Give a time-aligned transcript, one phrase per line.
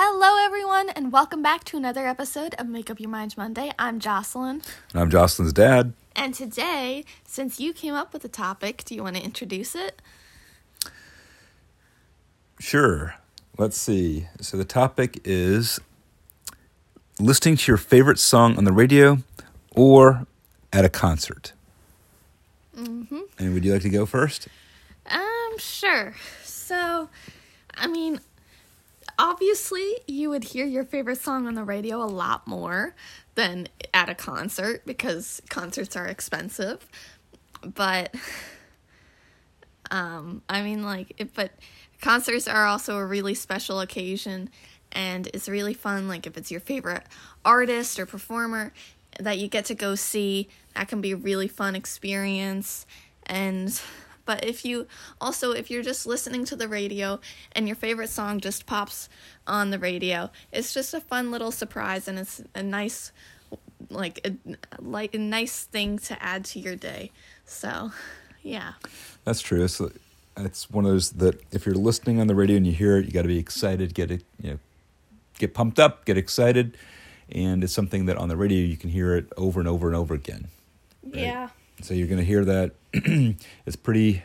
[0.00, 3.72] Hello, everyone, and welcome back to another episode of Make Up Your Minds Monday.
[3.80, 4.62] I'm Jocelyn.
[4.92, 5.92] And I'm Jocelyn's dad.
[6.14, 10.00] And today, since you came up with the topic, do you want to introduce it?
[12.60, 13.16] Sure.
[13.58, 14.28] Let's see.
[14.40, 15.80] So the topic is
[17.18, 19.18] listening to your favorite song on the radio
[19.74, 20.28] or
[20.72, 21.54] at a concert.
[22.76, 23.18] Mm-hmm.
[23.36, 24.46] And would you like to go first?
[25.10, 26.14] Um, sure.
[26.44, 27.08] So,
[27.74, 28.20] I mean,
[29.18, 32.94] obviously, you would hear your favorite song on the radio a lot more
[33.34, 36.86] than at a concert because concerts are expensive.
[37.62, 38.14] But,
[39.90, 41.52] um, I mean, like, it, but
[42.00, 44.50] concerts are also a really special occasion
[44.92, 46.08] and it's really fun.
[46.08, 47.04] Like, if it's your favorite
[47.44, 48.72] artist or performer
[49.20, 52.86] that you get to go see, that can be a really fun experience.
[53.26, 53.80] And
[54.28, 54.86] but if you
[55.22, 57.18] also if you're just listening to the radio
[57.52, 59.08] and your favorite song just pops
[59.46, 63.10] on the radio, it's just a fun little surprise and it's a nice
[63.88, 67.10] like a, like a nice thing to add to your day.
[67.46, 67.92] So,
[68.42, 68.72] yeah.
[69.24, 69.64] That's true.
[69.64, 69.80] It's,
[70.36, 73.06] it's one of those that if you're listening on the radio and you hear it,
[73.06, 74.58] you got to be excited, get it, you know,
[75.38, 76.76] get pumped up, get excited,
[77.32, 79.96] and it's something that on the radio you can hear it over and over and
[79.96, 80.48] over again.
[81.02, 81.22] Right?
[81.22, 81.48] Yeah.
[81.82, 82.72] So you're going to hear that.
[83.66, 84.22] it's pretty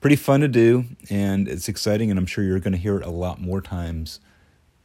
[0.00, 3.04] pretty fun to do and it's exciting and I'm sure you're going to hear it
[3.04, 4.20] a lot more times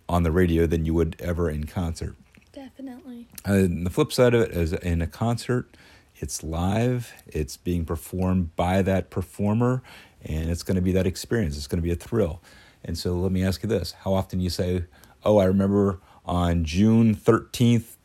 [0.08, 2.16] on the radio than you would ever in concert.
[2.54, 3.28] Definitely.
[3.48, 5.76] Uh, and the flip side of it is in a concert,
[6.16, 9.84] it's live, it's being performed by that performer
[10.24, 11.58] and it's going to be that experience.
[11.58, 12.42] It's going to be a thrill.
[12.84, 14.86] And so let me ask you this, how often you say,
[15.24, 17.96] "Oh, I remember on June 13th,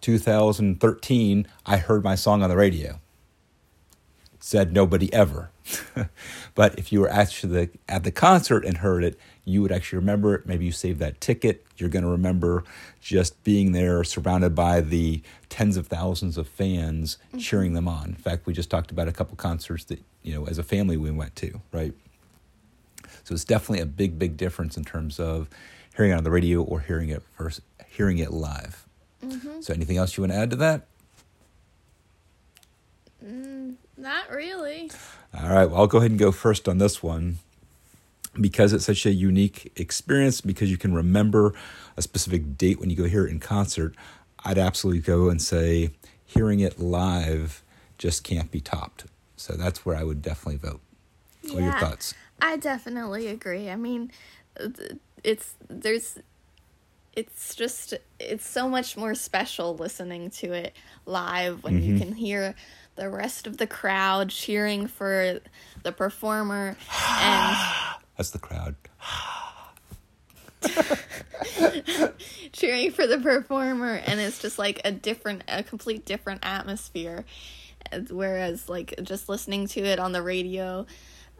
[0.00, 3.00] 2013, I heard my song on the radio."
[4.40, 5.50] Said nobody ever.
[6.54, 10.34] but if you were actually at the concert and heard it, you would actually remember
[10.34, 10.46] it.
[10.46, 11.64] Maybe you saved that ticket.
[11.76, 12.64] You're going to remember
[13.00, 17.38] just being there surrounded by the tens of thousands of fans mm-hmm.
[17.38, 18.08] cheering them on.
[18.08, 20.96] In fact, we just talked about a couple concerts that, you know, as a family
[20.96, 21.92] we went to, right?
[23.24, 25.48] So it's definitely a big, big difference in terms of
[25.96, 28.86] hearing it on the radio or hearing it first, hearing it live.
[29.24, 29.60] Mm-hmm.
[29.60, 30.86] So anything else you want to add to that?
[33.24, 34.90] Mm, not really.
[35.34, 35.66] All right.
[35.66, 37.38] Well, I'll go ahead and go first on this one
[38.40, 41.54] because it's such a unique experience, because you can remember
[41.96, 43.94] a specific date when you go hear it in concert.
[44.44, 45.90] I'd absolutely go and say
[46.24, 47.62] hearing it live
[47.98, 49.04] just can't be topped.
[49.36, 50.80] So that's where I would definitely vote.
[51.42, 52.14] Yeah, what are your thoughts?
[52.40, 53.70] I definitely agree.
[53.70, 54.12] I mean,
[55.24, 56.18] it's there's
[57.14, 60.74] it's just it's so much more special listening to it
[61.06, 61.92] live when mm-hmm.
[61.92, 62.54] you can hear
[63.00, 65.40] the rest of the crowd cheering for
[65.82, 66.76] the performer
[67.18, 67.56] and
[68.16, 68.76] that's the crowd
[72.52, 77.24] cheering for the performer and it's just like a different a complete different atmosphere
[78.10, 80.84] whereas like just listening to it on the radio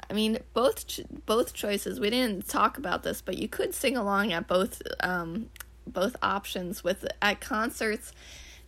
[0.09, 2.01] I mean, both both choices.
[2.01, 5.51] We didn't talk about this, but you could sing along at both um,
[5.87, 6.83] both options.
[6.83, 8.13] With at concerts,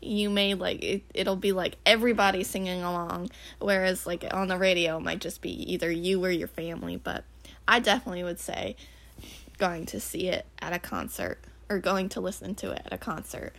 [0.02, 3.30] you may like it, it'll be like everybody singing along
[3.60, 7.24] whereas like on the radio it might just be either you or your family but
[7.66, 8.76] i definitely would say
[9.58, 12.98] going to see it at a concert or going to listen to it at a
[12.98, 13.54] concert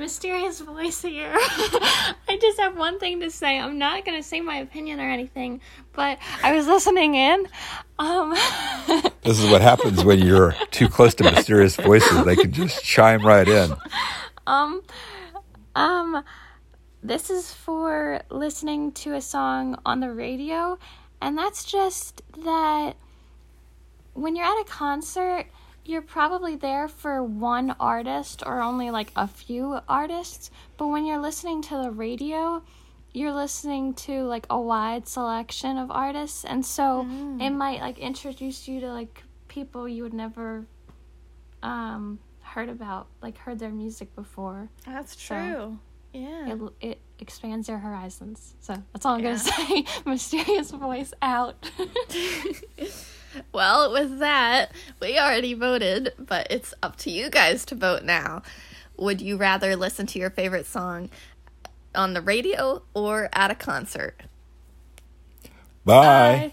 [0.00, 1.30] mysterious voice here.
[1.36, 3.60] I just have one thing to say.
[3.60, 5.60] I'm not gonna say my opinion or anything,
[5.92, 7.46] but I was listening in.
[7.98, 8.30] Um,
[9.22, 12.24] this is what happens when you're too close to mysterious voices.
[12.24, 13.76] They can just chime right in.
[14.46, 14.82] Um,
[15.76, 16.24] um,
[17.02, 20.78] this is for listening to a song on the radio,
[21.20, 22.96] and that's just that
[24.14, 25.44] when you're at a concert
[25.90, 31.20] you're probably there for one artist or only like a few artists, but when you're
[31.20, 32.62] listening to the radio,
[33.12, 37.42] you're listening to like a wide selection of artists and so mm.
[37.42, 40.64] it might like introduce you to like people you would never
[41.64, 44.70] um heard about like heard their music before.
[44.86, 45.36] That's true.
[45.36, 45.78] so
[46.12, 46.54] yeah.
[46.54, 48.54] it, it expands your horizons.
[48.60, 49.36] So that's all i'm yeah.
[49.36, 49.84] gonna say.
[50.06, 51.68] Mysterious voice out
[53.52, 58.42] well, with that, we already voted, but it's up to you guys to vote now.
[58.96, 61.10] Would you rather listen to your favorite song
[61.94, 64.22] on the radio or at a concert?
[65.84, 66.52] Bye.